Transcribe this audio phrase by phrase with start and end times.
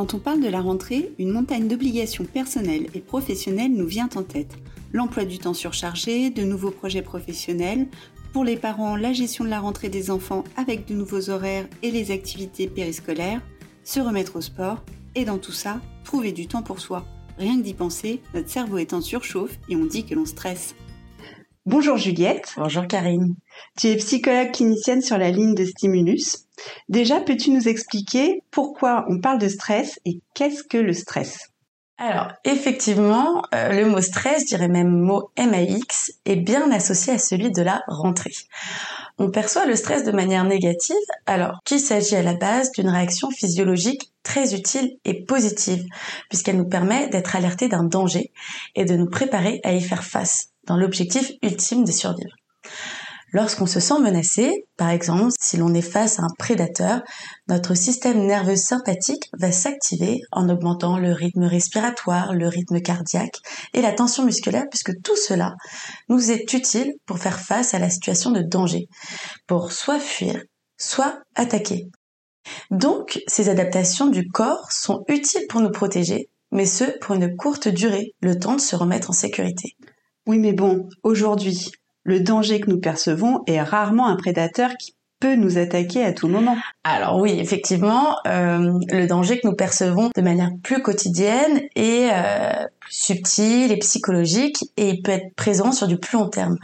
[0.00, 4.22] Quand on parle de la rentrée, une montagne d'obligations personnelles et professionnelles nous vient en
[4.22, 4.56] tête.
[4.94, 7.86] L'emploi du temps surchargé, de nouveaux projets professionnels,
[8.32, 11.90] pour les parents, la gestion de la rentrée des enfants avec de nouveaux horaires et
[11.90, 13.42] les activités périscolaires,
[13.84, 14.82] se remettre au sport,
[15.14, 17.04] et dans tout ça, trouver du temps pour soi.
[17.36, 20.74] Rien que d'y penser, notre cerveau est en surchauffe et on dit que l'on stresse.
[21.66, 22.54] Bonjour Juliette.
[22.56, 23.34] Bonjour Karine.
[23.78, 26.46] Tu es psychologue clinicienne sur la ligne de Stimulus.
[26.88, 31.50] Déjà, peux-tu nous expliquer pourquoi on parle de stress et qu'est-ce que le stress?
[32.02, 37.18] Alors, effectivement, euh, le mot stress, je dirais même mot MAX, est bien associé à
[37.18, 38.32] celui de la rentrée.
[39.18, 43.28] On perçoit le stress de manière négative, alors qu'il s'agit à la base d'une réaction
[43.30, 45.84] physiologique très utile et positive,
[46.30, 48.32] puisqu'elle nous permet d'être alertés d'un danger
[48.74, 52.34] et de nous préparer à y faire face, dans l'objectif ultime de survivre.
[53.32, 57.02] Lorsqu'on se sent menacé, par exemple si l'on est face à un prédateur,
[57.48, 63.38] notre système nerveux sympathique va s'activer en augmentant le rythme respiratoire, le rythme cardiaque
[63.72, 65.54] et la tension musculaire puisque tout cela
[66.08, 68.88] nous est utile pour faire face à la situation de danger,
[69.46, 70.42] pour soit fuir,
[70.76, 71.86] soit attaquer.
[72.70, 77.68] Donc, ces adaptations du corps sont utiles pour nous protéger, mais ce, pour une courte
[77.68, 79.76] durée, le temps de se remettre en sécurité.
[80.26, 81.70] Oui, mais bon, aujourd'hui,
[82.04, 86.28] le danger que nous percevons est rarement un prédateur qui peut nous attaquer à tout
[86.28, 86.56] moment.
[86.82, 92.66] Alors oui, effectivement, euh, le danger que nous percevons de manière plus quotidienne est euh,
[92.80, 96.56] plus subtil et psychologique et il peut être présent sur du plus long terme.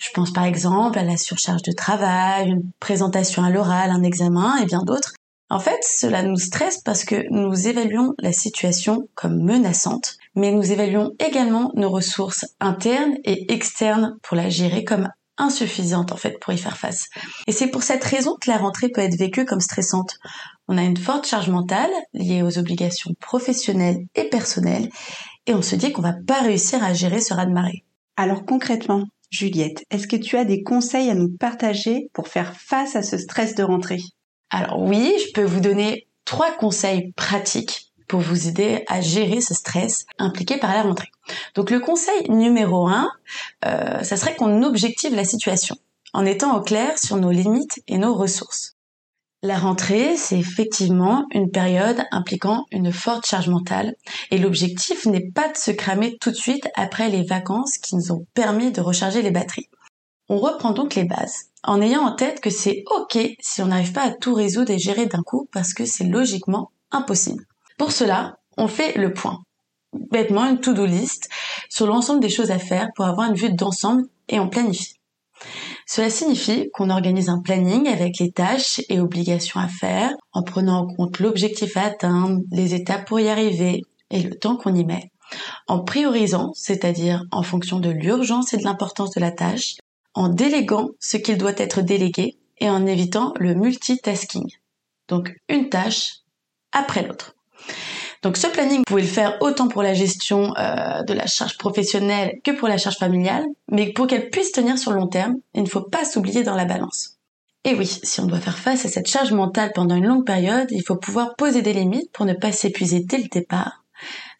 [0.00, 4.58] Je pense par exemple à la surcharge de travail, une présentation à l'oral, un examen
[4.58, 5.14] et bien d'autres.
[5.50, 10.72] En fait, cela nous stresse parce que nous évaluons la situation comme menaçante mais nous
[10.72, 16.52] évaluons également nos ressources internes et externes pour la gérer comme insuffisante en fait pour
[16.52, 17.08] y faire face.
[17.46, 20.18] Et c'est pour cette raison que la rentrée peut être vécue comme stressante.
[20.68, 24.88] On a une forte charge mentale liée aux obligations professionnelles et personnelles
[25.46, 27.84] et on se dit qu'on va pas réussir à gérer ce raz-de-marée.
[28.16, 32.94] Alors concrètement, Juliette, est-ce que tu as des conseils à nous partager pour faire face
[32.94, 34.00] à ce stress de rentrée?
[34.50, 39.54] Alors oui, je peux vous donner trois conseils pratiques pour vous aider à gérer ce
[39.54, 41.10] stress impliqué par la rentrée.
[41.56, 43.10] Donc le conseil numéro un,
[43.64, 45.74] euh, ça serait qu'on objective la situation
[46.12, 48.76] en étant au clair sur nos limites et nos ressources.
[49.42, 53.96] La rentrée, c'est effectivement une période impliquant une forte charge mentale
[54.30, 58.12] et l'objectif n'est pas de se cramer tout de suite après les vacances qui nous
[58.12, 59.70] ont permis de recharger les batteries.
[60.28, 63.92] On reprend donc les bases en ayant en tête que c'est ok si on n'arrive
[63.92, 67.44] pas à tout résoudre et gérer d'un coup parce que c'est logiquement impossible.
[67.78, 69.40] Pour cela, on fait le point.
[70.10, 71.28] Bêtement, une to-do list
[71.68, 74.94] sur l'ensemble des choses à faire pour avoir une vue d'ensemble et on planifie.
[75.86, 80.80] Cela signifie qu'on organise un planning avec les tâches et obligations à faire, en prenant
[80.80, 84.84] en compte l'objectif à atteindre, les étapes pour y arriver et le temps qu'on y
[84.84, 85.10] met,
[85.66, 89.76] en priorisant, c'est-à-dire en fonction de l'urgence et de l'importance de la tâche,
[90.14, 94.48] en déléguant ce qu'il doit être délégué et en évitant le multitasking.
[95.08, 96.20] Donc une tâche
[96.72, 97.33] après l'autre.
[98.22, 101.58] Donc ce planning, vous pouvez le faire autant pour la gestion euh, de la charge
[101.58, 105.62] professionnelle que pour la charge familiale, mais pour qu'elle puisse tenir sur long terme, il
[105.62, 107.18] ne faut pas s'oublier dans la balance.
[107.64, 110.68] Et oui, si on doit faire face à cette charge mentale pendant une longue période,
[110.70, 113.84] il faut pouvoir poser des limites pour ne pas s'épuiser dès le départ.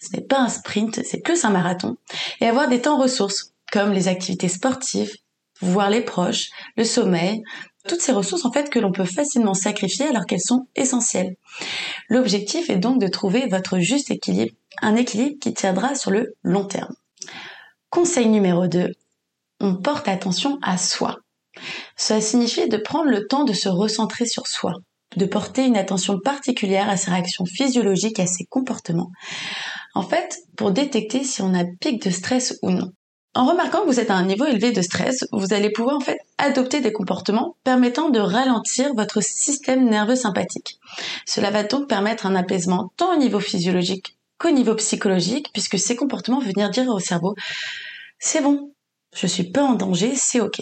[0.00, 1.96] Ce n'est pas un sprint, c'est plus un marathon.
[2.40, 5.14] Et avoir des temps ressources, comme les activités sportives,
[5.60, 7.42] voir les proches, le sommeil,
[7.86, 11.36] toutes ces ressources en fait que l'on peut facilement sacrifier alors qu'elles sont essentielles.
[12.08, 16.64] L'objectif est donc de trouver votre juste équilibre, un équilibre qui tiendra sur le long
[16.64, 16.94] terme.
[17.90, 18.92] Conseil numéro 2,
[19.60, 21.18] on porte attention à soi.
[21.96, 24.74] Cela signifie de prendre le temps de se recentrer sur soi,
[25.16, 29.10] de porter une attention particulière à ses réactions physiologiques à ses comportements.
[29.94, 32.90] En fait, pour détecter si on a pic de stress ou non.
[33.36, 36.00] En remarquant que vous êtes à un niveau élevé de stress, vous allez pouvoir en
[36.00, 40.78] fait adopter des comportements permettant de ralentir votre système nerveux sympathique.
[41.26, 45.96] Cela va donc permettre un apaisement tant au niveau physiologique qu'au niveau psychologique, puisque ces
[45.96, 47.34] comportements vont venir dire au cerveau
[48.20, 48.72] c'est bon,
[49.14, 50.60] je suis pas en danger, c'est ok.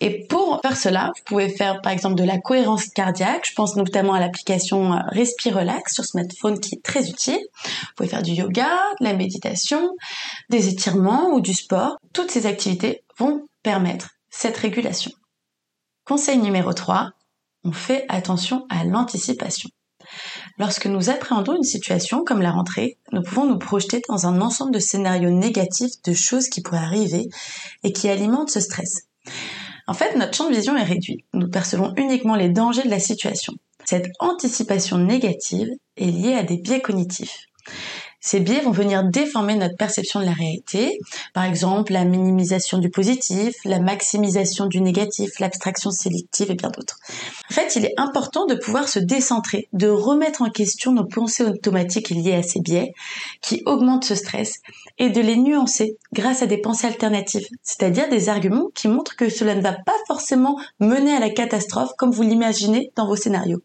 [0.00, 3.46] Et pour faire cela, vous pouvez faire par exemple de la cohérence cardiaque.
[3.48, 7.40] Je pense notamment à l'application euh, Respire Relax sur smartphone qui est très utile.
[7.64, 8.68] Vous pouvez faire du yoga,
[9.00, 9.94] de la méditation,
[10.50, 11.96] des étirements ou du sport.
[12.12, 15.12] Toutes ces activités vont permettre cette régulation.
[16.04, 17.10] Conseil numéro 3,
[17.64, 19.70] on fait attention à l'anticipation.
[20.58, 24.72] Lorsque nous appréhendons une situation comme la rentrée, nous pouvons nous projeter dans un ensemble
[24.72, 27.28] de scénarios négatifs de choses qui pourraient arriver
[27.84, 29.06] et qui alimentent ce stress.
[29.86, 31.24] En fait, notre champ de vision est réduit.
[31.34, 33.54] Nous percevons uniquement les dangers de la situation.
[33.84, 37.46] cette anticipation négative est liée à des biais cognitifs.
[38.24, 40.96] Ces biais vont venir déformer notre perception de la réalité,
[41.34, 46.98] par exemple la minimisation du positif, la maximisation du négatif, l'abstraction sélective et bien d'autres.
[47.50, 51.42] En fait, il est important de pouvoir se décentrer, de remettre en question nos pensées
[51.42, 52.92] automatiques liées à ces biais
[53.40, 54.60] qui augmentent ce stress
[54.98, 59.30] et de les nuancer grâce à des pensées alternatives, c'est-à-dire des arguments qui montrent que
[59.30, 63.62] cela ne va pas forcément mener à la catastrophe comme vous l'imaginez dans vos scénarios.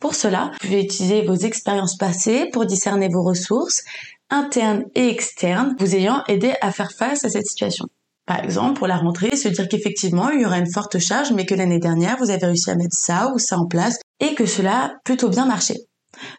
[0.00, 3.82] Pour cela, vous pouvez utiliser vos expériences passées pour discerner vos ressources
[4.30, 7.86] internes et externes, vous ayant aidé à faire face à cette situation.
[8.26, 11.46] Par exemple, pour la rentrée, se dire qu'effectivement, il y aura une forte charge, mais
[11.46, 14.46] que l'année dernière, vous avez réussi à mettre ça ou ça en place et que
[14.46, 15.74] cela a plutôt bien marché.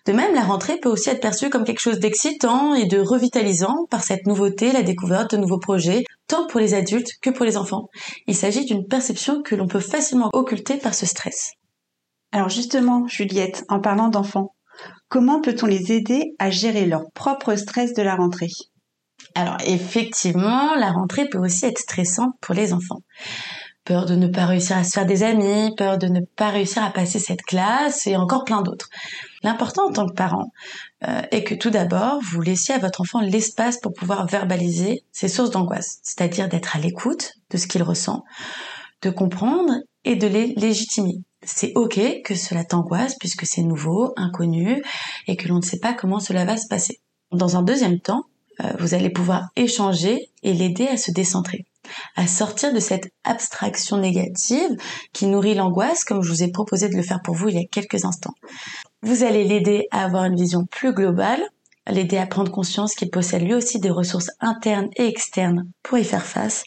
[0.06, 3.88] De même, la rentrée peut aussi être perçue comme quelque chose d'excitant et de revitalisant
[3.90, 7.58] par cette nouveauté, la découverte de nouveaux projets, tant pour les adultes que pour les
[7.58, 7.88] enfants.
[8.28, 11.54] Il s'agit d'une perception que l'on peut facilement occulter par ce stress.
[12.32, 14.54] Alors justement, Juliette, en parlant d'enfants,
[15.08, 18.52] comment peut-on les aider à gérer leur propre stress de la rentrée?
[19.36, 23.02] Alors effectivement, la rentrée peut aussi être stressante pour les enfants.
[23.86, 26.84] Peur de ne pas réussir à se faire des amis, peur de ne pas réussir
[26.84, 28.90] à passer cette classe et encore plein d'autres.
[29.42, 30.52] L'important en tant que parent
[31.08, 35.28] euh, est que tout d'abord, vous laissiez à votre enfant l'espace pour pouvoir verbaliser ses
[35.28, 38.24] sources d'angoisse, c'est-à-dire d'être à l'écoute de ce qu'il ressent,
[39.02, 39.74] de comprendre
[40.06, 44.84] et de les légitimer c'est ok que cela t'angoisse puisque c'est nouveau, inconnu
[45.28, 47.00] et que l'on ne sait pas comment cela va se passer.
[47.32, 48.26] Dans un deuxième temps,
[48.62, 51.66] euh, vous allez pouvoir échanger et l'aider à se décentrer,
[52.16, 54.76] à sortir de cette abstraction négative
[55.14, 57.64] qui nourrit l'angoisse comme je vous ai proposé de le faire pour vous il y
[57.64, 58.36] a quelques instants.
[59.02, 61.42] Vous allez l'aider à avoir une vision plus globale
[61.92, 66.04] l'aider à prendre conscience qu'il possède lui aussi des ressources internes et externes pour y
[66.04, 66.64] faire face,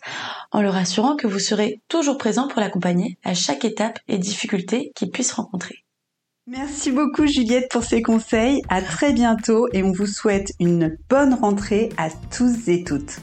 [0.51, 4.93] en le rassurant que vous serez toujours présent pour l'accompagner à chaque étape et difficulté
[4.95, 5.85] qu'il puisse rencontrer.
[6.47, 8.63] Merci beaucoup Juliette pour ces conseils.
[8.69, 13.21] À très bientôt et on vous souhaite une bonne rentrée à tous et toutes.